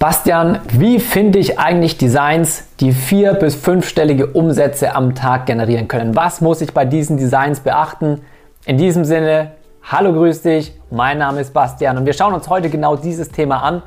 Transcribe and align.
Bastian, 0.00 0.60
wie 0.72 0.98
finde 0.98 1.38
ich 1.38 1.58
eigentlich 1.58 1.98
Designs, 1.98 2.64
die 2.80 2.92
vier- 2.92 3.34
bis 3.34 3.54
fünfstellige 3.54 4.28
Umsätze 4.28 4.94
am 4.94 5.14
Tag 5.14 5.44
generieren 5.44 5.88
können? 5.88 6.16
Was 6.16 6.40
muss 6.40 6.62
ich 6.62 6.72
bei 6.72 6.86
diesen 6.86 7.18
Designs 7.18 7.60
beachten? 7.60 8.22
In 8.64 8.78
diesem 8.78 9.04
Sinne, 9.04 9.50
hallo, 9.82 10.14
grüß 10.14 10.40
dich, 10.40 10.72
mein 10.90 11.18
Name 11.18 11.42
ist 11.42 11.52
Bastian 11.52 11.98
und 11.98 12.06
wir 12.06 12.14
schauen 12.14 12.32
uns 12.32 12.48
heute 12.48 12.70
genau 12.70 12.96
dieses 12.96 13.28
Thema 13.28 13.62
an. 13.62 13.82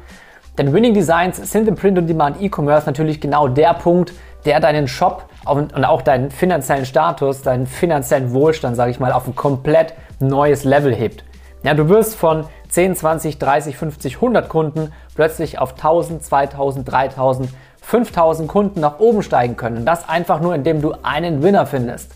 Denn 0.60 0.72
Winning 0.72 0.94
Designs 0.94 1.38
sind 1.52 1.68
im 1.68 1.74
Print-on-Demand 1.74 2.40
E-Commerce 2.40 2.86
natürlich 2.86 3.20
genau 3.20 3.48
der 3.48 3.74
Punkt, 3.74 4.14
der 4.46 4.60
deinen 4.60 4.88
Shop 4.88 5.26
und 5.48 5.74
auch 5.84 6.04
deinen 6.04 6.30
finanziellen 6.30 6.86
Status, 6.86 7.42
deinen 7.42 7.66
finanziellen 7.66 8.34
Wohlstand, 8.34 8.76
sage 8.76 8.92
ich 8.92 9.00
mal, 9.00 9.14
auf 9.14 9.26
ein 9.26 9.34
komplett 9.34 9.96
neues 10.20 10.64
Level 10.64 10.94
hebt. 10.94 11.24
Ja, 11.64 11.74
du 11.74 11.90
wirst 11.90 12.16
von 12.16 12.46
10, 12.74 12.96
20, 12.96 13.38
30, 13.38 13.78
50, 13.78 14.16
100 14.16 14.50
Kunden 14.50 14.92
plötzlich 15.14 15.60
auf 15.60 15.74
1000, 15.74 16.24
2000, 16.24 16.92
3000, 16.92 17.50
5000 17.82 18.48
Kunden 18.48 18.80
nach 18.80 18.98
oben 19.00 19.22
steigen 19.22 19.56
können. 19.58 19.78
Und 19.78 19.86
das 19.86 20.10
einfach 20.10 20.42
nur, 20.42 20.56
indem 20.56 20.82
du 20.82 20.96
einen 21.04 21.44
Winner 21.44 21.68
findest. 21.68 22.16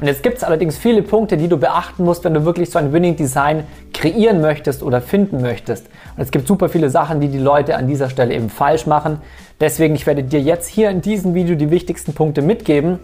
Und 0.00 0.08
jetzt 0.08 0.24
gibt 0.24 0.38
es 0.38 0.42
allerdings 0.42 0.76
viele 0.76 1.02
Punkte, 1.02 1.36
die 1.36 1.46
du 1.46 1.56
beachten 1.56 2.02
musst, 2.02 2.24
wenn 2.24 2.34
du 2.34 2.44
wirklich 2.44 2.70
so 2.70 2.80
ein 2.80 2.92
Winning 2.92 3.14
Design 3.14 3.62
kreieren 3.94 4.40
möchtest 4.40 4.82
oder 4.82 5.00
finden 5.00 5.40
möchtest. 5.40 5.86
Und 6.16 6.22
es 6.24 6.32
gibt 6.32 6.48
super 6.48 6.68
viele 6.68 6.90
Sachen, 6.90 7.20
die 7.20 7.28
die 7.28 7.38
Leute 7.38 7.76
an 7.76 7.86
dieser 7.86 8.10
Stelle 8.10 8.34
eben 8.34 8.50
falsch 8.50 8.86
machen. 8.86 9.18
Deswegen, 9.60 9.94
ich 9.94 10.04
werde 10.04 10.24
dir 10.24 10.40
jetzt 10.40 10.66
hier 10.66 10.90
in 10.90 11.00
diesem 11.00 11.34
Video 11.34 11.54
die 11.54 11.70
wichtigsten 11.70 12.12
Punkte 12.12 12.42
mitgeben. 12.42 12.98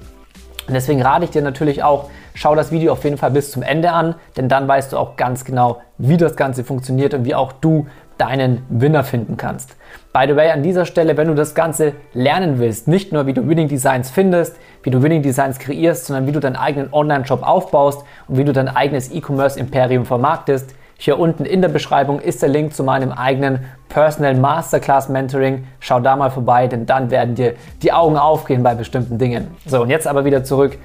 Und 0.68 0.74
deswegen 0.74 1.02
rate 1.02 1.24
ich 1.24 1.30
dir 1.30 1.42
natürlich 1.42 1.82
auch, 1.82 2.10
schau 2.34 2.54
das 2.54 2.70
Video 2.70 2.92
auf 2.92 3.02
jeden 3.02 3.16
Fall 3.16 3.30
bis 3.30 3.50
zum 3.50 3.62
Ende 3.62 3.90
an, 3.90 4.14
denn 4.36 4.48
dann 4.48 4.68
weißt 4.68 4.92
du 4.92 4.98
auch 4.98 5.16
ganz 5.16 5.44
genau, 5.44 5.80
wie 5.96 6.18
das 6.18 6.36
Ganze 6.36 6.62
funktioniert 6.62 7.14
und 7.14 7.24
wie 7.24 7.34
auch 7.34 7.52
du 7.52 7.86
deinen 8.18 8.64
Winner 8.68 9.02
finden 9.02 9.36
kannst. 9.36 9.76
By 10.12 10.26
the 10.28 10.36
way, 10.36 10.50
an 10.50 10.62
dieser 10.62 10.84
Stelle, 10.84 11.16
wenn 11.16 11.28
du 11.28 11.34
das 11.34 11.54
Ganze 11.54 11.94
lernen 12.12 12.58
willst, 12.58 12.88
nicht 12.88 13.12
nur 13.12 13.26
wie 13.26 13.32
du 13.32 13.48
Winning 13.48 13.68
Designs 13.68 14.10
findest, 14.10 14.56
wie 14.82 14.90
du 14.90 15.02
Winning 15.02 15.22
Designs 15.22 15.58
kreierst, 15.58 16.06
sondern 16.06 16.26
wie 16.26 16.32
du 16.32 16.40
deinen 16.40 16.56
eigenen 16.56 16.92
Online-Shop 16.92 17.42
aufbaust 17.42 18.04
und 18.26 18.36
wie 18.36 18.44
du 18.44 18.52
dein 18.52 18.68
eigenes 18.68 19.10
E-Commerce-Imperium 19.10 20.04
vermarktest, 20.04 20.74
hier 21.00 21.16
unten 21.16 21.44
in 21.44 21.62
der 21.62 21.68
Beschreibung 21.68 22.18
ist 22.18 22.42
der 22.42 22.48
Link 22.48 22.74
zu 22.74 22.82
meinem 22.82 23.12
eigenen 23.12 23.60
Personal 23.88 24.34
Masterclass 24.34 25.08
Mentoring. 25.08 25.64
Schau 25.78 26.00
da 26.00 26.16
mal 26.16 26.28
vorbei, 26.28 26.66
denn 26.66 26.86
dann 26.86 27.12
werden 27.12 27.36
dir 27.36 27.54
die 27.82 27.92
Augen 27.92 28.16
aufgehen 28.16 28.64
bei 28.64 28.74
bestimmten 28.74 29.16
Dingen. 29.16 29.46
So, 29.64 29.82
und 29.82 29.90
jetzt 29.90 30.08
aber 30.08 30.24
wieder 30.24 30.42
zurück 30.42 30.76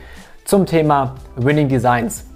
zum 0.45 0.67
Thema 0.67 1.15
Winning 1.35 1.67
Designs. 1.67 2.27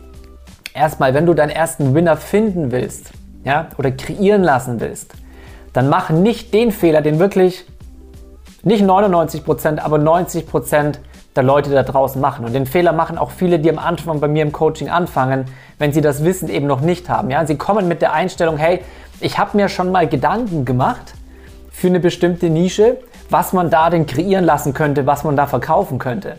Erstmal, 0.74 1.14
wenn 1.14 1.28
du 1.28 1.36
deinen 1.36 1.52
ersten 1.52 1.94
Winner 1.94 2.18
finden 2.18 2.72
willst, 2.72 3.12
ja, 3.44 3.68
oder 3.78 3.92
kreieren 3.92 4.42
lassen 4.42 4.80
willst, 4.80 5.14
dann 5.72 5.88
mach 5.88 6.10
nicht 6.10 6.56
den 6.56 6.72
Fehler, 6.72 7.04
den 7.04 7.20
wirklich 7.20 7.64
nicht 8.64 8.84
99%, 8.84 9.78
aber 9.78 9.98
90% 9.98 10.96
der 11.38 11.44
Leute 11.44 11.70
da 11.70 11.84
draußen 11.84 12.20
machen. 12.20 12.44
Und 12.44 12.54
den 12.54 12.66
Fehler 12.66 12.92
machen 12.92 13.18
auch 13.18 13.32
viele, 13.32 13.60
die 13.60 13.70
am 13.70 13.80
Anfang 13.80 14.20
bei 14.20 14.28
mir 14.28 14.42
im 14.42 14.52
Coaching 14.52 14.90
anfangen, 14.90 15.46
wenn 15.78 15.94
sie 15.94 16.02
das 16.02 16.24
Wissen 16.24 16.50
eben 16.50 16.68
noch 16.68 16.82
nicht 16.82 17.08
haben. 17.10 17.30
Ja? 17.30 17.46
Sie 17.46 17.56
kommen 17.56 17.88
mit 17.88 18.02
der 18.02 18.12
Einstellung, 18.12 18.58
hey, 18.58 18.82
ich 19.20 19.38
habe 19.38 19.56
mir 19.56 19.70
schon 19.70 19.92
mal 19.92 20.08
Gedanken 20.08 20.66
gemacht 20.66 21.14
für 21.72 21.88
eine 21.88 22.00
bestimmte 22.00 22.50
Nische, 22.50 22.98
was 23.30 23.54
man 23.54 23.70
da 23.70 23.90
denn 23.90 24.06
kreieren 24.06 24.46
lassen 24.46 24.74
könnte, 24.74 25.06
was 25.06 25.24
man 25.24 25.36
da 25.36 25.48
verkaufen 25.48 26.00
könnte. 26.00 26.38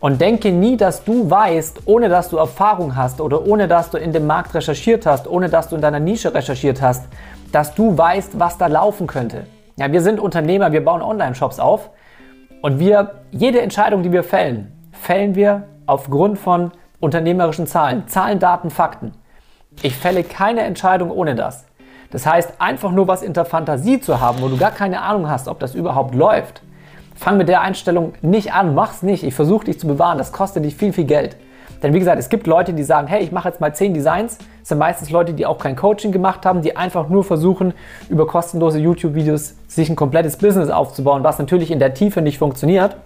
Und 0.00 0.20
denke 0.20 0.50
nie, 0.50 0.76
dass 0.76 1.04
du 1.04 1.30
weißt, 1.30 1.82
ohne 1.84 2.08
dass 2.08 2.28
du 2.28 2.36
Erfahrung 2.36 2.96
hast 2.96 3.20
oder 3.20 3.46
ohne 3.46 3.68
dass 3.68 3.90
du 3.90 3.98
in 3.98 4.12
dem 4.12 4.26
Markt 4.26 4.52
recherchiert 4.52 5.06
hast, 5.06 5.28
ohne 5.28 5.48
dass 5.48 5.68
du 5.68 5.76
in 5.76 5.80
deiner 5.80 6.00
Nische 6.00 6.34
recherchiert 6.34 6.82
hast, 6.82 7.04
dass 7.52 7.74
du 7.74 7.96
weißt, 7.96 8.40
was 8.40 8.58
da 8.58 8.66
laufen 8.66 9.06
könnte. 9.06 9.44
Ja, 9.76 9.92
wir 9.92 10.00
sind 10.00 10.18
Unternehmer, 10.18 10.72
wir 10.72 10.84
bauen 10.84 11.02
Online-Shops 11.02 11.60
auf 11.60 11.90
und 12.62 12.78
wir, 12.78 13.20
jede 13.30 13.60
Entscheidung, 13.60 14.02
die 14.02 14.12
wir 14.12 14.24
fällen, 14.24 14.72
fällen 14.92 15.34
wir 15.34 15.64
aufgrund 15.84 16.38
von 16.38 16.72
unternehmerischen 17.00 17.66
Zahlen. 17.66 18.08
Zahlen, 18.08 18.38
Daten, 18.38 18.70
Fakten. 18.70 19.12
Ich 19.82 19.96
fälle 19.96 20.24
keine 20.24 20.62
Entscheidung 20.62 21.10
ohne 21.10 21.34
das. 21.34 21.66
Das 22.10 22.26
heißt, 22.26 22.54
einfach 22.58 22.92
nur 22.92 23.08
was 23.08 23.22
in 23.22 23.34
der 23.34 23.44
Fantasie 23.44 24.00
zu 24.00 24.20
haben, 24.20 24.40
wo 24.40 24.48
du 24.48 24.56
gar 24.56 24.70
keine 24.70 25.02
Ahnung 25.02 25.28
hast, 25.28 25.48
ob 25.48 25.60
das 25.60 25.74
überhaupt 25.74 26.14
läuft, 26.14 26.62
Fang 27.22 27.36
mit 27.36 27.48
der 27.48 27.60
Einstellung 27.60 28.14
nicht 28.20 28.52
an, 28.52 28.74
mach's 28.74 29.02
nicht. 29.02 29.22
Ich 29.22 29.34
versuche 29.34 29.66
dich 29.66 29.78
zu 29.78 29.86
bewahren. 29.86 30.18
Das 30.18 30.32
kostet 30.32 30.64
dich 30.64 30.74
viel, 30.74 30.92
viel 30.92 31.04
Geld. 31.04 31.36
Denn 31.82 31.92
wie 31.94 31.98
gesagt, 31.98 32.18
es 32.18 32.28
gibt 32.28 32.46
Leute, 32.46 32.72
die 32.72 32.84
sagen, 32.84 33.08
hey, 33.08 33.22
ich 33.22 33.32
mache 33.32 33.48
jetzt 33.48 33.60
mal 33.60 33.74
10 33.74 33.94
Designs. 33.94 34.38
Das 34.60 34.68
sind 34.68 34.78
meistens 34.78 35.10
Leute, 35.10 35.34
die 35.34 35.46
auch 35.46 35.58
kein 35.58 35.74
Coaching 35.74 36.12
gemacht 36.12 36.46
haben, 36.46 36.62
die 36.62 36.76
einfach 36.76 37.08
nur 37.08 37.24
versuchen, 37.24 37.74
über 38.08 38.26
kostenlose 38.26 38.78
YouTube-Videos 38.78 39.54
sich 39.66 39.90
ein 39.90 39.96
komplettes 39.96 40.36
Business 40.36 40.70
aufzubauen, 40.70 41.24
was 41.24 41.38
natürlich 41.38 41.70
in 41.70 41.78
der 41.78 41.94
Tiefe 41.94 42.22
nicht 42.22 42.38
funktioniert. 42.38 42.96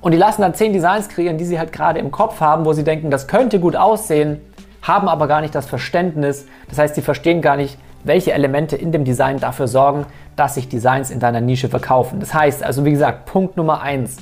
Und 0.00 0.12
die 0.12 0.18
lassen 0.18 0.40
dann 0.40 0.54
10 0.54 0.72
Designs 0.72 1.08
kreieren, 1.08 1.36
die 1.36 1.44
sie 1.44 1.58
halt 1.58 1.72
gerade 1.72 1.98
im 1.98 2.10
Kopf 2.10 2.40
haben, 2.40 2.64
wo 2.64 2.72
sie 2.72 2.84
denken, 2.84 3.10
das 3.10 3.28
könnte 3.28 3.60
gut 3.60 3.76
aussehen, 3.76 4.40
haben 4.82 5.08
aber 5.08 5.26
gar 5.26 5.42
nicht 5.42 5.54
das 5.54 5.66
Verständnis. 5.66 6.46
Das 6.70 6.78
heißt, 6.78 6.94
sie 6.94 7.02
verstehen 7.02 7.42
gar 7.42 7.56
nicht, 7.56 7.78
welche 8.02 8.32
Elemente 8.32 8.76
in 8.76 8.92
dem 8.92 9.04
Design 9.04 9.38
dafür 9.38 9.68
sorgen, 9.68 10.06
dass 10.36 10.54
sich 10.54 10.70
Designs 10.70 11.10
in 11.10 11.20
deiner 11.20 11.42
Nische 11.42 11.68
verkaufen. 11.68 12.18
Das 12.18 12.32
heißt 12.32 12.62
also, 12.62 12.86
wie 12.86 12.92
gesagt, 12.92 13.26
Punkt 13.26 13.58
Nummer 13.58 13.82
eins: 13.82 14.16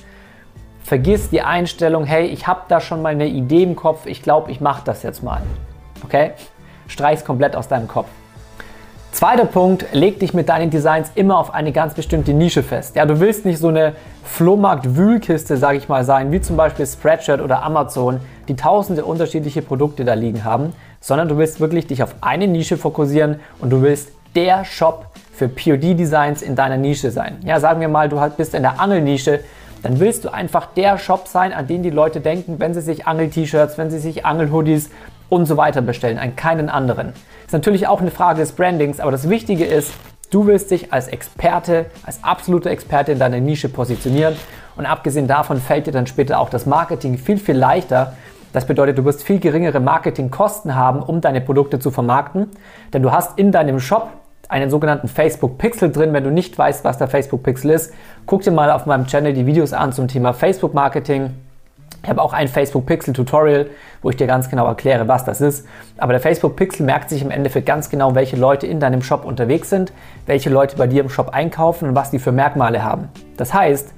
Vergiss 0.88 1.28
die 1.28 1.42
Einstellung, 1.42 2.06
hey, 2.06 2.24
ich 2.28 2.46
habe 2.46 2.62
da 2.68 2.80
schon 2.80 3.02
mal 3.02 3.10
eine 3.10 3.26
Idee 3.26 3.62
im 3.62 3.76
Kopf, 3.76 4.06
ich 4.06 4.22
glaube, 4.22 4.50
ich 4.50 4.62
mache 4.62 4.80
das 4.86 5.02
jetzt 5.02 5.22
mal. 5.22 5.42
Okay? 6.02 6.30
Streich 6.86 7.18
es 7.18 7.24
komplett 7.26 7.54
aus 7.56 7.68
deinem 7.68 7.86
Kopf. 7.86 8.06
Zweiter 9.12 9.44
Punkt, 9.44 9.84
leg 9.92 10.18
dich 10.18 10.32
mit 10.32 10.48
deinen 10.48 10.70
Designs 10.70 11.10
immer 11.14 11.36
auf 11.36 11.52
eine 11.52 11.72
ganz 11.72 11.92
bestimmte 11.92 12.32
Nische 12.32 12.62
fest. 12.62 12.96
Ja, 12.96 13.04
du 13.04 13.20
willst 13.20 13.44
nicht 13.44 13.58
so 13.58 13.68
eine 13.68 13.96
Flohmarkt-Wühlkiste, 14.24 15.58
sage 15.58 15.76
ich 15.76 15.90
mal, 15.90 16.04
sein, 16.04 16.32
wie 16.32 16.40
zum 16.40 16.56
Beispiel 16.56 16.86
Spreadshirt 16.86 17.42
oder 17.42 17.62
Amazon, 17.62 18.20
die 18.48 18.56
tausende 18.56 19.04
unterschiedliche 19.04 19.60
Produkte 19.60 20.06
da 20.06 20.14
liegen 20.14 20.42
haben, 20.42 20.72
sondern 21.02 21.28
du 21.28 21.36
willst 21.36 21.60
wirklich 21.60 21.86
dich 21.86 22.02
auf 22.02 22.14
eine 22.22 22.46
Nische 22.46 22.78
fokussieren 22.78 23.40
und 23.60 23.68
du 23.68 23.82
willst 23.82 24.12
der 24.34 24.64
Shop 24.64 25.08
für 25.34 25.48
POD-Designs 25.48 26.40
in 26.40 26.56
deiner 26.56 26.78
Nische 26.78 27.10
sein. 27.10 27.36
Ja, 27.44 27.60
sagen 27.60 27.80
wir 27.82 27.88
mal, 27.88 28.08
du 28.08 28.18
bist 28.38 28.54
in 28.54 28.62
der 28.62 28.80
Angelnische, 28.80 29.40
dann 29.82 30.00
willst 30.00 30.24
du 30.24 30.32
einfach 30.32 30.66
der 30.66 30.98
Shop 30.98 31.28
sein, 31.28 31.52
an 31.52 31.66
den 31.66 31.82
die 31.82 31.90
Leute 31.90 32.20
denken, 32.20 32.58
wenn 32.58 32.74
sie 32.74 32.80
sich 32.80 33.06
Angel-T-Shirts, 33.06 33.78
wenn 33.78 33.90
sie 33.90 33.98
sich 33.98 34.26
Angel-Hoodies 34.26 34.90
und 35.28 35.46
so 35.46 35.56
weiter 35.56 35.82
bestellen, 35.82 36.18
an 36.18 36.36
keinen 36.36 36.68
anderen. 36.68 37.12
Ist 37.46 37.52
natürlich 37.52 37.86
auch 37.86 38.00
eine 38.00 38.10
Frage 38.10 38.40
des 38.40 38.52
Brandings, 38.52 39.00
aber 39.00 39.10
das 39.10 39.28
Wichtige 39.28 39.64
ist, 39.64 39.92
du 40.30 40.46
willst 40.46 40.70
dich 40.70 40.92
als 40.92 41.08
Experte, 41.08 41.86
als 42.04 42.22
absoluter 42.24 42.70
Experte 42.70 43.12
in 43.12 43.18
deiner 43.18 43.40
Nische 43.40 43.68
positionieren 43.68 44.36
und 44.76 44.86
abgesehen 44.86 45.26
davon 45.26 45.60
fällt 45.60 45.86
dir 45.86 45.92
dann 45.92 46.06
später 46.06 46.38
auch 46.40 46.50
das 46.50 46.66
Marketing 46.66 47.18
viel, 47.18 47.38
viel 47.38 47.56
leichter, 47.56 48.14
das 48.52 48.66
bedeutet, 48.66 48.96
du 48.96 49.04
wirst 49.04 49.22
viel 49.22 49.40
geringere 49.40 49.78
Marketingkosten 49.78 50.74
haben, 50.74 51.02
um 51.02 51.20
deine 51.20 51.42
Produkte 51.42 51.78
zu 51.78 51.90
vermarkten, 51.90 52.48
denn 52.92 53.02
du 53.02 53.12
hast 53.12 53.38
in 53.38 53.52
deinem 53.52 53.78
Shop 53.78 54.08
einen 54.48 54.70
sogenannten 54.70 55.08
Facebook 55.08 55.58
Pixel 55.58 55.92
drin. 55.92 56.12
Wenn 56.12 56.24
du 56.24 56.30
nicht 56.30 56.58
weißt, 56.58 56.84
was 56.84 56.98
der 56.98 57.08
Facebook 57.08 57.42
Pixel 57.42 57.70
ist, 57.70 57.92
guck 58.26 58.42
dir 58.42 58.50
mal 58.50 58.70
auf 58.70 58.86
meinem 58.86 59.06
Channel 59.06 59.34
die 59.34 59.46
Videos 59.46 59.72
an 59.72 59.92
zum 59.92 60.08
Thema 60.08 60.32
Facebook 60.32 60.74
Marketing. 60.74 61.34
Ich 62.02 62.08
habe 62.08 62.22
auch 62.22 62.32
ein 62.32 62.48
Facebook 62.48 62.86
Pixel 62.86 63.12
Tutorial, 63.12 63.66
wo 64.02 64.10
ich 64.10 64.16
dir 64.16 64.26
ganz 64.26 64.48
genau 64.48 64.66
erkläre, 64.66 65.08
was 65.08 65.24
das 65.24 65.40
ist. 65.40 65.66
Aber 65.98 66.12
der 66.12 66.20
Facebook 66.20 66.56
Pixel 66.56 66.86
merkt 66.86 67.10
sich 67.10 67.22
im 67.22 67.30
Endeffekt 67.30 67.66
ganz 67.66 67.90
genau, 67.90 68.14
welche 68.14 68.36
Leute 68.36 68.66
in 68.66 68.80
deinem 68.80 69.02
Shop 69.02 69.24
unterwegs 69.24 69.68
sind, 69.68 69.92
welche 70.26 70.48
Leute 70.48 70.76
bei 70.76 70.86
dir 70.86 71.02
im 71.02 71.10
Shop 71.10 71.30
einkaufen 71.30 71.88
und 71.88 71.94
was 71.94 72.10
die 72.10 72.18
für 72.18 72.32
Merkmale 72.32 72.84
haben. 72.84 73.08
Das 73.36 73.52
heißt, 73.52 73.92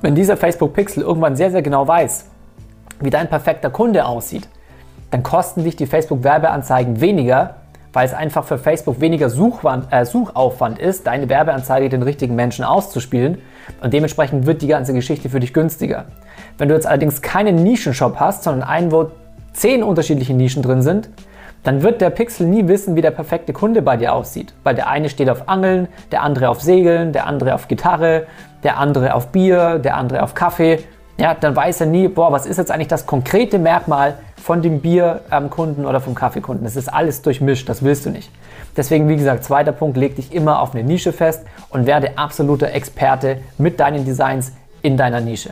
wenn 0.00 0.14
dieser 0.14 0.36
Facebook 0.36 0.72
Pixel 0.72 1.02
irgendwann 1.02 1.36
sehr, 1.36 1.50
sehr 1.50 1.62
genau 1.62 1.86
weiß, 1.86 2.26
wie 3.00 3.10
dein 3.10 3.28
perfekter 3.28 3.70
Kunde 3.70 4.06
aussieht, 4.06 4.48
dann 5.10 5.22
kosten 5.22 5.64
dich 5.64 5.76
die 5.76 5.86
Facebook-Werbeanzeigen 5.86 7.00
weniger, 7.00 7.56
weil 7.92 8.06
es 8.06 8.14
einfach 8.14 8.44
für 8.44 8.58
Facebook 8.58 9.00
weniger 9.00 9.30
Suchwand, 9.30 9.86
äh, 9.90 10.04
Suchaufwand 10.04 10.78
ist, 10.78 11.06
deine 11.06 11.28
Werbeanzeige 11.28 11.88
den 11.88 12.02
richtigen 12.02 12.34
Menschen 12.34 12.64
auszuspielen 12.64 13.38
und 13.82 13.92
dementsprechend 13.92 14.46
wird 14.46 14.62
die 14.62 14.68
ganze 14.68 14.94
Geschichte 14.94 15.28
für 15.28 15.40
dich 15.40 15.52
günstiger. 15.52 16.06
Wenn 16.58 16.68
du 16.68 16.74
jetzt 16.74 16.86
allerdings 16.86 17.22
keinen 17.22 17.56
Nischenshop 17.62 18.16
hast, 18.20 18.44
sondern 18.44 18.68
einen, 18.68 18.92
wo 18.92 19.10
zehn 19.52 19.82
unterschiedliche 19.82 20.34
Nischen 20.34 20.62
drin 20.62 20.82
sind, 20.82 21.08
dann 21.62 21.82
wird 21.82 22.00
der 22.00 22.10
Pixel 22.10 22.46
nie 22.46 22.68
wissen, 22.68 22.96
wie 22.96 23.02
der 23.02 23.10
perfekte 23.10 23.52
Kunde 23.52 23.82
bei 23.82 23.96
dir 23.96 24.14
aussieht. 24.14 24.54
Weil 24.64 24.74
der 24.74 24.88
eine 24.88 25.10
steht 25.10 25.28
auf 25.28 25.48
Angeln, 25.48 25.88
der 26.10 26.22
andere 26.22 26.48
auf 26.48 26.62
Segeln, 26.62 27.12
der 27.12 27.26
andere 27.26 27.54
auf 27.54 27.68
Gitarre, 27.68 28.26
der 28.62 28.78
andere 28.78 29.14
auf 29.14 29.28
Bier, 29.28 29.78
der 29.78 29.96
andere 29.96 30.22
auf 30.22 30.34
Kaffee 30.34 30.78
ja, 31.20 31.34
dann 31.34 31.54
weiß 31.54 31.82
er 31.82 31.86
nie, 31.86 32.08
boah, 32.08 32.32
was 32.32 32.46
ist 32.46 32.56
jetzt 32.56 32.70
eigentlich 32.70 32.88
das 32.88 33.06
konkrete 33.06 33.58
Merkmal 33.58 34.16
von 34.42 34.62
dem 34.62 34.80
Bierkunden 34.80 35.84
oder 35.84 36.00
vom 36.00 36.14
Kaffeekunden. 36.14 36.64
Das 36.64 36.76
ist 36.76 36.88
alles 36.88 37.20
durchmischt, 37.20 37.68
das 37.68 37.84
willst 37.84 38.06
du 38.06 38.10
nicht. 38.10 38.30
Deswegen, 38.76 39.06
wie 39.08 39.16
gesagt, 39.16 39.44
zweiter 39.44 39.72
Punkt, 39.72 39.98
leg 39.98 40.16
dich 40.16 40.32
immer 40.32 40.60
auf 40.60 40.74
eine 40.74 40.82
Nische 40.82 41.12
fest 41.12 41.44
und 41.68 41.86
werde 41.86 42.16
absoluter 42.16 42.72
Experte 42.72 43.36
mit 43.58 43.80
deinen 43.80 44.06
Designs 44.06 44.52
in 44.80 44.96
deiner 44.96 45.20
Nische. 45.20 45.50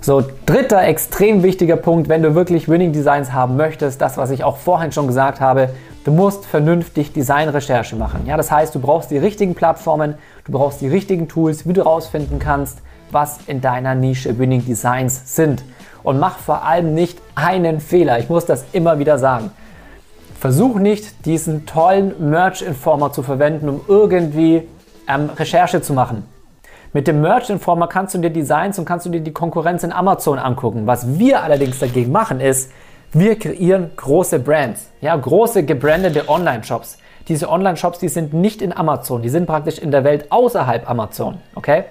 So, 0.00 0.22
dritter 0.46 0.82
extrem 0.84 1.42
wichtiger 1.42 1.76
Punkt, 1.76 2.08
wenn 2.08 2.22
du 2.22 2.34
wirklich 2.34 2.68
Winning 2.68 2.92
Designs 2.92 3.32
haben 3.32 3.56
möchtest, 3.56 4.00
das, 4.00 4.16
was 4.16 4.30
ich 4.30 4.44
auch 4.44 4.56
vorhin 4.56 4.92
schon 4.92 5.08
gesagt 5.08 5.40
habe, 5.40 5.70
Du 6.04 6.10
musst 6.10 6.46
vernünftig 6.46 7.12
Designrecherche 7.12 7.94
machen. 7.94 8.26
Ja, 8.26 8.36
das 8.36 8.50
heißt, 8.50 8.74
du 8.74 8.80
brauchst 8.80 9.12
die 9.12 9.18
richtigen 9.18 9.54
Plattformen, 9.54 10.16
du 10.44 10.50
brauchst 10.50 10.80
die 10.80 10.88
richtigen 10.88 11.28
Tools, 11.28 11.68
wie 11.68 11.74
du 11.74 11.84
herausfinden 11.84 12.40
kannst, 12.40 12.78
was 13.12 13.38
in 13.46 13.60
deiner 13.60 13.94
Nische 13.94 14.38
Winning 14.38 14.64
Designs 14.64 15.36
sind. 15.36 15.62
Und 16.02 16.18
mach 16.18 16.38
vor 16.38 16.64
allem 16.64 16.94
nicht 16.94 17.18
einen 17.34 17.80
Fehler. 17.80 18.18
Ich 18.18 18.28
muss 18.28 18.44
das 18.44 18.64
immer 18.72 18.98
wieder 18.98 19.18
sagen. 19.18 19.50
Versuch 20.38 20.80
nicht, 20.80 21.24
diesen 21.24 21.66
tollen 21.66 22.30
Merch 22.30 22.62
Informer 22.62 23.12
zu 23.12 23.22
verwenden, 23.22 23.68
um 23.68 23.80
irgendwie 23.86 24.68
ähm, 25.08 25.30
Recherche 25.36 25.82
zu 25.82 25.92
machen. 25.92 26.26
Mit 26.92 27.06
dem 27.06 27.20
Merch 27.20 27.48
Informer 27.48 27.86
kannst 27.86 28.14
du 28.14 28.18
dir 28.18 28.30
Designs 28.30 28.78
und 28.78 28.84
kannst 28.84 29.06
du 29.06 29.10
dir 29.10 29.20
die 29.20 29.32
Konkurrenz 29.32 29.84
in 29.84 29.92
Amazon 29.92 30.38
angucken. 30.38 30.86
Was 30.86 31.18
wir 31.18 31.42
allerdings 31.42 31.78
dagegen 31.78 32.10
machen 32.10 32.40
ist, 32.40 32.72
wir 33.12 33.38
kreieren 33.38 33.90
große 33.96 34.38
Brands, 34.38 34.90
ja, 35.00 35.14
große 35.14 35.64
gebrandete 35.64 36.28
Online-Shops. 36.28 36.98
Diese 37.28 37.48
Online-Shops, 37.48 37.98
die 37.98 38.08
sind 38.08 38.34
nicht 38.34 38.62
in 38.62 38.76
Amazon, 38.76 39.22
die 39.22 39.28
sind 39.28 39.46
praktisch 39.46 39.78
in 39.78 39.90
der 39.90 40.02
Welt 40.02 40.32
außerhalb 40.32 40.88
Amazon, 40.90 41.38
okay? 41.54 41.84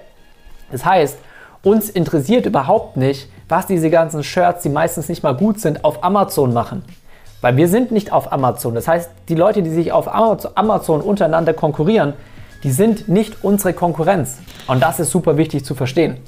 Das 0.72 0.84
heißt, 0.84 1.18
uns 1.62 1.88
interessiert 1.88 2.46
überhaupt 2.46 2.96
nicht, 2.96 3.28
was 3.48 3.66
diese 3.66 3.90
ganzen 3.90 4.24
Shirts, 4.24 4.62
die 4.62 4.68
meistens 4.68 5.08
nicht 5.08 5.22
mal 5.22 5.36
gut 5.36 5.60
sind, 5.60 5.84
auf 5.84 6.02
Amazon 6.02 6.52
machen. 6.52 6.82
Weil 7.40 7.56
wir 7.56 7.68
sind 7.68 7.92
nicht 7.92 8.12
auf 8.12 8.32
Amazon. 8.32 8.74
Das 8.74 8.88
heißt, 8.88 9.10
die 9.28 9.34
Leute, 9.34 9.62
die 9.62 9.70
sich 9.70 9.92
auf 9.92 10.12
Amazon 10.12 11.00
untereinander 11.00 11.54
konkurrieren, 11.54 12.14
die 12.64 12.70
sind 12.70 13.08
nicht 13.08 13.44
unsere 13.44 13.74
Konkurrenz. 13.74 14.38
Und 14.66 14.82
das 14.82 15.00
ist 15.00 15.10
super 15.10 15.36
wichtig 15.36 15.64
zu 15.64 15.74
verstehen. 15.74 16.18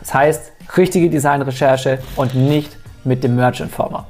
Das 0.00 0.12
heißt, 0.12 0.52
richtige 0.76 1.08
Designrecherche 1.08 1.98
und 2.16 2.34
nicht 2.34 2.76
mit 3.04 3.22
dem 3.22 3.36
Merch 3.36 3.60
Informer. 3.60 4.06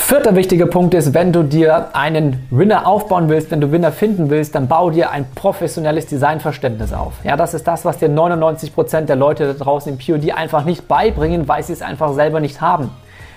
Vierter 0.00 0.36
wichtiger 0.36 0.64
Punkt 0.64 0.94
ist, 0.94 1.12
wenn 1.12 1.34
du 1.34 1.42
dir 1.42 1.94
einen 1.94 2.46
Winner 2.50 2.86
aufbauen 2.86 3.28
willst, 3.28 3.50
wenn 3.50 3.60
du 3.60 3.72
Winner 3.72 3.92
finden 3.92 4.30
willst, 4.30 4.54
dann 4.54 4.66
bau 4.66 4.88
dir 4.88 5.10
ein 5.10 5.26
professionelles 5.34 6.06
Designverständnis 6.06 6.94
auf. 6.94 7.12
Ja, 7.24 7.36
das 7.36 7.52
ist 7.52 7.66
das, 7.66 7.84
was 7.84 7.98
dir 7.98 8.08
99% 8.08 9.02
der 9.02 9.16
Leute 9.16 9.46
da 9.46 9.52
draußen 9.52 9.92
im 9.92 9.98
POD 9.98 10.32
einfach 10.32 10.64
nicht 10.64 10.88
beibringen, 10.88 11.46
weil 11.46 11.62
sie 11.62 11.74
es 11.74 11.82
einfach 11.82 12.14
selber 12.14 12.40
nicht 12.40 12.62
haben. 12.62 12.90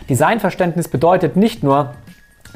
Designverständnis 0.08 0.88
bedeutet 0.88 1.36
nicht 1.36 1.62
nur, 1.62 1.94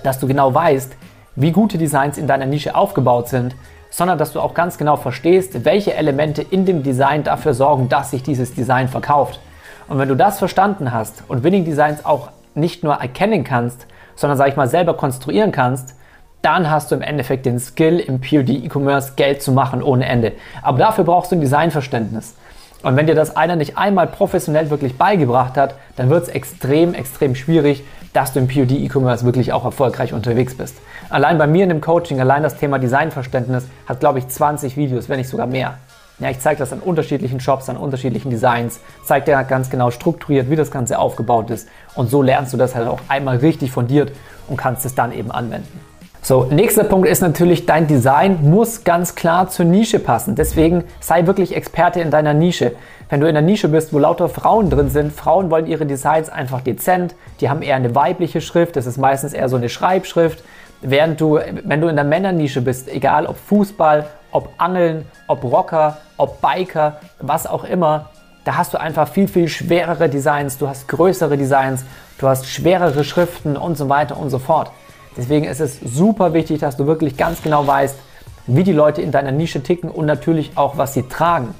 dass 0.03 0.19
du 0.19 0.27
genau 0.27 0.53
weißt, 0.53 0.95
wie 1.35 1.51
gute 1.51 1.77
Designs 1.77 2.17
in 2.17 2.27
deiner 2.27 2.45
Nische 2.45 2.73
aufgebaut 2.73 3.27
sind, 3.27 3.53
sondern 3.89 4.17
dass 4.17 4.31
du 4.31 4.39
auch 4.39 4.53
ganz 4.53 4.77
genau 4.77 4.95
verstehst, 4.95 5.65
welche 5.65 5.93
Elemente 5.93 6.41
in 6.41 6.65
dem 6.65 6.83
Design 6.83 7.25
dafür 7.25 7.53
sorgen, 7.53 7.89
dass 7.89 8.11
sich 8.11 8.23
dieses 8.23 8.53
Design 8.53 8.87
verkauft. 8.87 9.41
Und 9.89 9.97
wenn 9.97 10.07
du 10.07 10.15
das 10.15 10.39
verstanden 10.39 10.93
hast 10.93 11.23
und 11.27 11.43
Winning 11.43 11.65
Designs 11.65 12.05
auch 12.05 12.29
nicht 12.53 12.83
nur 12.83 12.93
erkennen 12.93 13.43
kannst, 13.43 13.87
sondern 14.15 14.37
sag 14.37 14.47
ich 14.49 14.55
mal 14.55 14.67
selber 14.67 14.95
konstruieren 14.95 15.51
kannst, 15.51 15.95
dann 16.41 16.69
hast 16.69 16.91
du 16.91 16.95
im 16.95 17.01
Endeffekt 17.01 17.45
den 17.45 17.59
Skill 17.59 17.99
im 17.99 18.21
POD 18.21 18.49
E-Commerce 18.49 19.13
Geld 19.15 19.41
zu 19.41 19.51
machen 19.51 19.81
ohne 19.81 20.05
Ende. 20.05 20.33
Aber 20.61 20.77
dafür 20.77 21.03
brauchst 21.03 21.31
du 21.31 21.35
ein 21.35 21.41
Designverständnis. 21.41 22.35
Und 22.83 22.95
wenn 22.95 23.07
dir 23.07 23.15
das 23.15 23.35
einer 23.35 23.55
nicht 23.55 23.79
einmal 23.79 24.05
professionell 24.05 24.69
wirklich 24.69 24.95
beigebracht 24.95 25.57
hat, 25.57 25.73
dann 25.95 26.11
wird 26.11 26.23
es 26.23 26.29
extrem, 26.29 26.93
extrem 26.93 27.33
schwierig, 27.33 27.83
dass 28.13 28.31
du 28.31 28.39
im 28.39 28.47
POD 28.47 28.71
E-Commerce 28.71 29.25
wirklich 29.25 29.53
auch 29.53 29.65
erfolgreich 29.65 30.13
unterwegs 30.13 30.55
bist. 30.55 30.77
Allein 31.09 31.39
bei 31.39 31.47
mir 31.47 31.63
in 31.63 31.69
dem 31.69 31.81
Coaching, 31.81 32.19
allein 32.19 32.43
das 32.43 32.57
Thema 32.57 32.77
Designverständnis 32.77 33.67
hat, 33.87 33.99
glaube 33.99 34.19
ich, 34.19 34.27
20 34.27 34.77
Videos, 34.77 35.09
wenn 35.09 35.17
nicht 35.17 35.29
sogar 35.29 35.47
mehr. 35.47 35.79
Ja, 36.19 36.29
ich 36.29 36.39
zeige 36.39 36.59
das 36.59 36.71
an 36.71 36.79
unterschiedlichen 36.79 37.41
Shops, 37.41 37.67
an 37.67 37.75
unterschiedlichen 37.75 38.29
Designs, 38.29 38.79
zeige 39.03 39.25
dir 39.25 39.43
ganz 39.43 39.69
genau 39.69 39.91
strukturiert, 39.91 40.49
wie 40.49 40.55
das 40.55 40.71
Ganze 40.71 40.97
aufgebaut 40.97 41.49
ist. 41.49 41.67
Und 41.93 42.09
so 42.09 42.21
lernst 42.21 42.53
du 42.53 42.57
das 42.57 42.73
halt 42.73 42.87
auch 42.87 43.01
einmal 43.09 43.37
richtig 43.37 43.71
fundiert 43.71 44.13
und 44.47 44.55
kannst 44.55 44.85
es 44.85 44.95
dann 44.95 45.11
eben 45.11 45.29
anwenden. 45.29 45.79
So, 46.21 46.45
nächster 46.45 46.85
Punkt 46.85 47.07
ist 47.07 47.21
natürlich, 47.21 47.67
dein 47.67 47.85
Design 47.85 48.49
muss 48.49 48.83
ganz 48.83 49.13
klar 49.13 49.47
zur 49.49 49.65
Nische 49.65 49.99
passen. 49.99 50.35
Deswegen 50.35 50.83
sei 50.99 51.27
wirklich 51.27 51.55
Experte 51.55 51.99
in 51.99 52.09
deiner 52.09 52.33
Nische. 52.33 52.71
Wenn 53.09 53.21
du 53.21 53.27
in 53.27 53.37
einer 53.37 53.45
Nische 53.45 53.67
bist, 53.67 53.93
wo 53.93 53.99
lauter 53.99 54.27
Frauen 54.27 54.71
drin 54.71 54.89
sind, 54.89 55.13
Frauen 55.13 55.51
wollen 55.51 55.67
ihre 55.67 55.85
Designs 55.85 56.29
einfach 56.29 56.61
dezent, 56.61 57.13
die 57.41 57.49
haben 57.49 57.61
eher 57.61 57.75
eine 57.75 57.93
weibliche 57.93 58.41
Schrift, 58.41 58.75
das 58.75 58.87
ist 58.87 58.97
meistens 58.97 59.33
eher 59.33 59.49
so 59.49 59.57
eine 59.57 59.69
Schreibschrift. 59.69 60.43
Während 60.87 61.19
du, 61.19 61.39
wenn 61.63 61.81
du 61.81 61.87
in 61.87 61.95
der 61.95 62.05
Männernische 62.05 62.61
bist, 62.61 62.87
egal 62.87 63.25
ob 63.25 63.37
Fußball, 63.37 64.05
ob 64.31 64.49
Angeln, 64.59 65.05
ob 65.27 65.43
Rocker, 65.43 65.97
ob 66.17 66.41
Biker, 66.41 66.97
was 67.19 67.47
auch 67.47 67.63
immer, 67.63 68.11
da 68.43 68.55
hast 68.55 68.75
du 68.75 68.79
einfach 68.79 69.07
viel, 69.07 69.27
viel 69.27 69.47
schwerere 69.47 70.09
Designs, 70.09 70.59
du 70.59 70.67
hast 70.67 70.87
größere 70.87 71.37
Designs, 71.37 71.83
du 72.19 72.27
hast 72.27 72.45
schwerere 72.45 73.03
Schriften 73.03 73.57
und 73.57 73.79
so 73.79 73.89
weiter 73.89 74.17
und 74.17 74.29
so 74.29 74.37
fort. 74.37 74.69
Deswegen 75.17 75.45
ist 75.45 75.59
es 75.59 75.79
super 75.79 76.33
wichtig, 76.33 76.59
dass 76.59 76.77
du 76.77 76.85
wirklich 76.85 77.17
ganz 77.17 77.41
genau 77.41 77.65
weißt, 77.65 77.97
wie 78.45 78.63
die 78.63 78.73
Leute 78.73 79.01
in 79.01 79.11
deiner 79.11 79.31
Nische 79.31 79.63
ticken 79.63 79.89
und 79.89 80.05
natürlich 80.05 80.51
auch, 80.55 80.77
was 80.77 80.93
sie 80.93 81.03
tragen. 81.09 81.55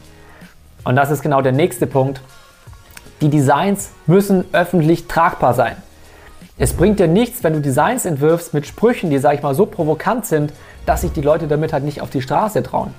Und 0.84 0.96
das 0.96 1.10
ist 1.10 1.24
genau 1.24 1.42
der 1.42 1.52
nächste 1.52 1.88
Punkt. 1.88 2.22
Die 3.22 3.30
Designs 3.30 3.90
müssen 4.06 4.46
öffentlich 4.52 5.08
tragbar 5.08 5.56
sein. 5.56 5.78
Es 6.58 6.72
bringt 6.72 7.00
dir 7.00 7.10
nichts, 7.10 7.44
wenn 7.44 7.52
du 7.52 7.60
Designs 7.60 8.06
entwirfst 8.06 8.54
mit 8.54 8.66
Sprüchen, 8.66 9.10
die, 9.10 9.18
sag 9.18 9.34
ich 9.34 9.44
mal, 9.44 9.54
so 9.54 9.66
provokant 9.66 10.26
sind, 10.26 10.54
dass 10.86 11.02
sich 11.02 11.12
die 11.12 11.22
Leute 11.22 11.48
damit 11.48 11.74
halt 11.74 11.84
nicht 11.84 12.00
auf 12.00 12.10
die 12.10 12.22
Straße 12.22 12.64
trauen. 12.64 12.94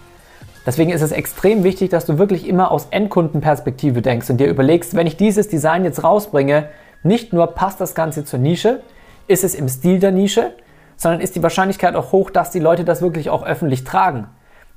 Deswegen 0.67 0.91
ist 0.91 1.01
es 1.01 1.11
extrem 1.11 1.65
wichtig, 1.65 1.89
dass 1.89 2.05
du 2.05 2.19
wirklich 2.19 2.47
immer 2.47 2.71
aus 2.71 2.89
Endkundenperspektive 2.91 4.03
denkst 4.03 4.29
und 4.29 4.39
dir 4.39 4.49
überlegst, 4.49 4.95
wenn 4.95 5.07
ich 5.07 5.17
dieses 5.17 5.49
Design 5.49 5.85
jetzt 5.85 6.05
rausbringe, 6.05 6.69
nicht 7.03 7.33
nur 7.33 7.47
passt 7.47 7.81
das 7.81 7.95
Ganze 7.95 8.27
zur 8.27 8.41
Nische, 8.41 8.83
ist 9.27 9.43
es 9.43 9.55
im 9.55 9.71
Stil 9.71 10.01
der 10.01 10.13
Nische, 10.13 10.53
sondern 10.99 11.23
ist 11.23 11.35
die 11.35 11.43
Wahrscheinlichkeit 11.43 11.95
auch 11.95 12.13
hoch, 12.13 12.29
dass 12.31 12.51
die 12.51 12.59
Leute 12.59 12.85
das 12.85 13.01
wirklich 13.01 13.31
auch 13.31 13.43
öffentlich 13.43 13.85
tragen. 13.85 14.27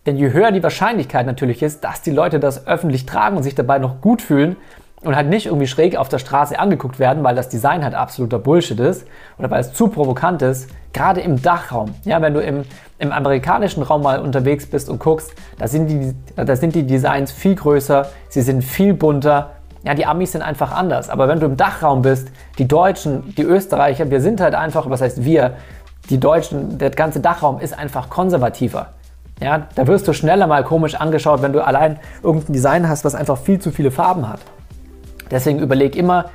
Denn 0.05 0.15
je 0.15 0.31
höher 0.31 0.53
die 0.53 0.63
Wahrscheinlichkeit 0.63 1.25
natürlich 1.25 1.61
ist, 1.63 1.83
dass 1.83 2.01
die 2.01 2.11
Leute 2.11 2.39
das 2.39 2.65
öffentlich 2.65 3.05
tragen 3.05 3.35
und 3.35 3.43
sich 3.43 3.55
dabei 3.55 3.77
noch 3.77 3.99
gut 3.99 4.21
fühlen, 4.21 4.55
und 5.01 5.15
halt 5.15 5.27
nicht 5.27 5.45
irgendwie 5.45 5.67
schräg 5.67 5.95
auf 5.95 6.09
der 6.09 6.19
Straße 6.19 6.59
angeguckt 6.59 6.99
werden, 6.99 7.23
weil 7.23 7.35
das 7.35 7.49
Design 7.49 7.83
halt 7.83 7.95
absoluter 7.95 8.39
Bullshit 8.39 8.79
ist 8.79 9.07
oder 9.37 9.49
weil 9.49 9.61
es 9.61 9.73
zu 9.73 9.87
provokant 9.87 10.41
ist, 10.41 10.69
gerade 10.93 11.21
im 11.21 11.41
Dachraum. 11.41 11.93
Ja, 12.03 12.21
wenn 12.21 12.33
du 12.33 12.41
im, 12.41 12.65
im 12.97 13.11
amerikanischen 13.11 13.83
Raum 13.83 14.03
mal 14.03 14.19
unterwegs 14.19 14.65
bist 14.65 14.89
und 14.89 14.99
guckst, 14.99 15.33
da 15.57 15.67
sind, 15.67 15.87
die, 15.87 16.13
da 16.35 16.55
sind 16.55 16.75
die 16.75 16.85
Designs 16.85 17.31
viel 17.31 17.55
größer, 17.55 18.07
sie 18.27 18.41
sind 18.41 18.63
viel 18.63 18.93
bunter. 18.93 19.51
Ja, 19.83 19.93
die 19.93 20.05
Amis 20.05 20.33
sind 20.33 20.41
einfach 20.41 20.73
anders. 20.73 21.09
Aber 21.09 21.29
wenn 21.29 21.39
du 21.39 21.45
im 21.45 21.55
Dachraum 21.55 22.01
bist, 22.01 22.29
die 22.57 22.67
Deutschen, 22.67 23.33
die 23.35 23.43
Österreicher, 23.43 24.11
wir 24.11 24.19
sind 24.19 24.41
halt 24.41 24.53
einfach, 24.53 24.89
was 24.89 24.99
heißt 24.99 25.23
wir, 25.23 25.53
die 26.09 26.19
Deutschen, 26.19 26.77
der 26.77 26.89
ganze 26.89 27.21
Dachraum 27.21 27.59
ist 27.59 27.77
einfach 27.77 28.09
konservativer. 28.09 28.87
Ja, 29.39 29.67
da 29.75 29.87
wirst 29.87 30.05
du 30.05 30.11
schneller 30.11 30.47
mal 30.47 30.65
komisch 30.65 30.95
angeschaut, 30.95 31.41
wenn 31.41 31.53
du 31.53 31.65
allein 31.65 31.97
irgendein 32.21 32.51
Design 32.51 32.89
hast, 32.89 33.05
was 33.05 33.15
einfach 33.15 33.37
viel 33.37 33.59
zu 33.59 33.71
viele 33.71 33.89
Farben 33.89 34.27
hat. 34.27 34.41
Deswegen 35.31 35.59
überleg 35.59 35.95
immer 35.95 36.25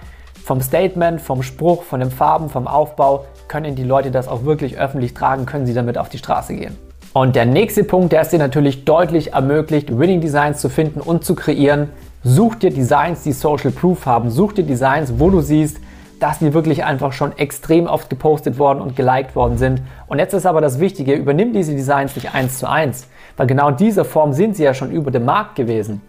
vom 0.44 0.60
Statement, 0.60 1.20
vom 1.20 1.42
Spruch, 1.42 1.84
von 1.84 2.00
den 2.00 2.10
Farben, 2.10 2.50
vom 2.50 2.66
Aufbau, 2.66 3.24
können 3.48 3.74
die 3.74 3.82
Leute 3.82 4.10
das 4.10 4.28
auch 4.28 4.44
wirklich 4.44 4.78
öffentlich 4.78 5.14
tragen, 5.14 5.46
können 5.46 5.66
sie 5.66 5.74
damit 5.74 5.96
auf 5.98 6.08
die 6.08 6.18
Straße 6.18 6.54
gehen. 6.54 6.76
Und 7.12 7.36
der 7.36 7.46
nächste 7.46 7.84
Punkt, 7.84 8.12
der 8.12 8.22
es 8.22 8.30
dir 8.30 8.38
natürlich 8.38 8.84
deutlich 8.84 9.32
ermöglicht, 9.32 9.96
Winning 9.96 10.20
Designs 10.20 10.60
zu 10.60 10.68
finden 10.68 11.00
und 11.00 11.24
zu 11.24 11.34
kreieren, 11.34 11.90
such 12.24 12.56
dir 12.56 12.70
Designs, 12.70 13.22
die 13.22 13.32
Social 13.32 13.70
Proof 13.70 14.04
haben. 14.04 14.30
Such 14.30 14.52
dir 14.54 14.64
Designs, 14.64 15.14
wo 15.18 15.30
du 15.30 15.40
siehst, 15.40 15.78
dass 16.18 16.40
die 16.40 16.52
wirklich 16.52 16.84
einfach 16.84 17.12
schon 17.12 17.36
extrem 17.38 17.86
oft 17.86 18.10
gepostet 18.10 18.58
worden 18.58 18.80
und 18.80 18.96
geliked 18.96 19.36
worden 19.36 19.58
sind. 19.58 19.82
Und 20.08 20.18
jetzt 20.18 20.34
ist 20.34 20.46
aber 20.46 20.60
das 20.60 20.80
Wichtige, 20.80 21.14
übernimm 21.14 21.52
diese 21.52 21.72
Designs 21.72 22.16
nicht 22.16 22.34
eins 22.34 22.58
zu 22.58 22.68
eins, 22.68 23.06
weil 23.36 23.46
genau 23.46 23.68
in 23.68 23.76
dieser 23.76 24.04
Form 24.04 24.32
sind 24.32 24.56
sie 24.56 24.64
ja 24.64 24.74
schon 24.74 24.90
über 24.90 25.10
dem 25.10 25.24
Markt 25.24 25.54
gewesen 25.56 26.00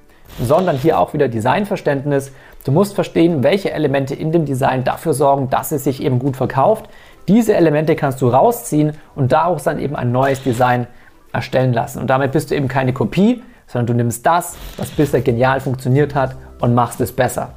sondern 0.42 0.77
hier 0.77 1.00
auch 1.00 1.13
wieder 1.13 1.27
Designverständnis. 1.27 2.32
Du 2.65 2.72
musst 2.72 2.95
verstehen, 2.95 3.43
welche 3.43 3.72
Elemente 3.72 4.15
in 4.15 4.31
dem 4.31 4.45
Design 4.45 4.84
dafür 4.84 5.13
sorgen, 5.13 5.51
dass 5.51 5.72
es 5.72 5.84
sich 5.84 6.01
eben 6.01 6.17
gut 6.17 6.36
verkauft. 6.36 6.89
Diese 7.27 7.53
Elemente 7.53 7.95
kannst 7.95 8.24
du 8.24 8.27
rausziehen 8.27 8.93
und 9.13 9.31
daraus 9.31 9.63
dann 9.63 9.77
eben 9.77 9.95
ein 9.95 10.12
neues 10.12 10.41
Design 10.41 10.88
erstellen 11.31 11.74
lassen. 11.74 12.00
Und 12.00 12.10
damit 12.10 12.31
bist 12.31 12.50
du 12.50 12.55
eben 12.55 12.67
keine 12.67 12.91
Kopie, 12.91 13.43
sondern 13.67 13.86
du 13.86 13.93
nimmst 13.93 14.25
das, 14.25 14.57
was 14.77 14.89
bisher 14.89 15.22
genial 15.22 15.60
funktioniert 15.60 16.15
hat 16.15 16.36
und 16.60 16.74
machst 16.74 17.00
es 17.01 17.12
besser. 17.12 17.51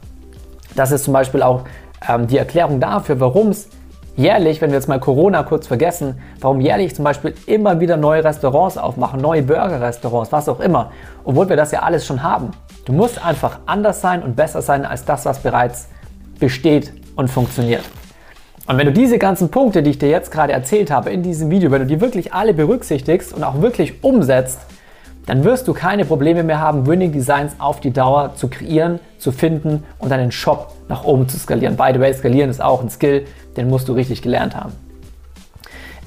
Das 0.77 0.93
ist 0.93 1.05
zum 1.05 1.15
Beispiel 1.15 1.43
auch 1.43 1.63
ähm, 2.07 2.27
die 2.27 2.37
Erklärung 2.37 2.79
dafür, 2.79 3.19
warum 3.19 3.49
es 3.49 3.71
jährlich, 4.15 4.61
wenn 4.61 4.73
wir 4.73 4.77
jetzt 4.77 4.89
mal 4.89 5.01
Corona 5.01 5.43
kurz 5.43 5.67
vergessen, 5.67 6.21
warum 6.39 6.61
jährlich 6.61 6.95
zum 6.95 7.07
Beispiel 7.07 7.33
immer 7.47 7.81
wieder 7.81 7.97
neue 7.97 8.23
Restaurants 8.23 8.77
aufmachen, 8.77 9.23
neue 9.23 9.43
Burger-Restaurants, 9.43 10.33
was 10.33 10.51
auch 10.51 10.61
immer, 10.61 10.91
obwohl 11.25 11.49
wir 11.49 11.57
das 11.57 11.73
ja 11.73 11.81
alles 11.81 12.05
schon 12.05 12.23
haben. 12.23 12.51
Du 12.89 12.95
musst 12.95 13.23
einfach 13.23 13.59
anders 13.67 14.01
sein 14.01 14.23
und 14.23 14.35
besser 14.35 14.63
sein 14.63 14.87
als 14.87 15.05
das, 15.05 15.27
was 15.27 15.41
bereits 15.41 15.89
besteht 16.41 16.95
und 17.17 17.29
funktioniert. 17.29 17.83
Und 18.67 18.79
wenn 18.79 18.87
du 18.87 18.95
diese 18.95 19.19
ganzen 19.19 19.51
Punkte, 19.51 19.83
die 19.83 19.91
ich 19.91 19.99
dir 19.99 20.09
jetzt 20.09 20.31
gerade 20.31 20.55
erzählt 20.55 20.91
habe 20.91 21.11
in 21.11 21.23
diesem 21.23 21.51
Video, 21.51 21.71
wenn 21.71 21.83
du 21.83 21.87
die 21.87 22.01
wirklich 22.01 22.33
alle 22.33 22.55
berücksichtigst 22.55 23.35
und 23.35 23.45
auch 23.45 23.61
wirklich 23.61 24.03
umsetzt, 24.03 24.61
dann 25.27 25.45
wirst 25.45 25.69
du 25.69 25.75
keine 25.75 26.07
Probleme 26.07 26.43
mehr 26.43 26.61
haben, 26.61 26.87
Winning 26.87 27.13
Designs 27.13 27.57
auf 27.59 27.81
die 27.81 27.91
Dauer 27.91 28.35
zu 28.37 28.49
kreieren, 28.49 29.01
zu 29.19 29.33
finden 29.33 29.85
und 29.99 30.09
deinen 30.09 30.33
Shop 30.33 30.73
nach 30.89 31.05
oben 31.05 31.29
zu 31.29 31.39
skalieren. 31.39 31.77
By 31.77 31.91
the 31.93 32.01
way, 32.01 32.15
skalieren 32.15 32.49
ist 32.49 32.63
auch 32.63 32.81
ein 32.81 32.89
Skill, 32.89 33.27
den 33.59 33.69
musst 33.69 33.91
du 33.91 33.93
richtig 33.93 34.23
gelernt 34.23 34.57
haben. 34.57 34.73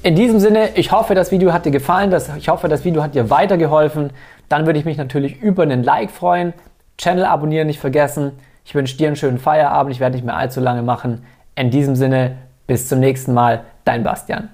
In 0.02 0.16
diesem 0.16 0.40
Sinne, 0.40 0.70
ich 0.74 0.90
hoffe, 0.90 1.14
das 1.14 1.30
Video 1.30 1.52
hat 1.52 1.64
dir 1.64 1.70
gefallen, 1.70 2.12
ich 2.36 2.48
hoffe, 2.48 2.66
das 2.66 2.84
Video 2.84 3.04
hat 3.04 3.14
dir 3.14 3.30
weitergeholfen. 3.30 4.10
Dann 4.48 4.66
würde 4.66 4.80
ich 4.80 4.84
mich 4.84 4.96
natürlich 4.96 5.40
über 5.40 5.62
einen 5.62 5.84
Like 5.84 6.10
freuen. 6.10 6.52
Channel 6.98 7.24
abonnieren 7.24 7.66
nicht 7.66 7.80
vergessen. 7.80 8.32
Ich 8.64 8.74
wünsche 8.74 8.96
dir 8.96 9.08
einen 9.08 9.16
schönen 9.16 9.38
Feierabend. 9.38 9.94
Ich 9.94 10.00
werde 10.00 10.16
nicht 10.16 10.24
mehr 10.24 10.36
allzu 10.36 10.60
lange 10.60 10.82
machen. 10.82 11.24
In 11.54 11.70
diesem 11.70 11.96
Sinne, 11.96 12.36
bis 12.66 12.88
zum 12.88 13.00
nächsten 13.00 13.34
Mal. 13.34 13.64
Dein 13.84 14.04
Bastian. 14.04 14.48